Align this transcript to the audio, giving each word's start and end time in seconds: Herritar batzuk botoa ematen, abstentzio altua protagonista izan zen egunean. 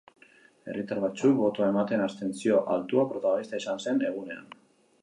Herritar 0.71 1.01
batzuk 1.03 1.35
botoa 1.41 1.67
ematen, 1.73 2.05
abstentzio 2.07 2.59
altua 2.79 3.05
protagonista 3.13 3.63
izan 3.65 3.87
zen 3.87 4.05
egunean. 4.11 4.55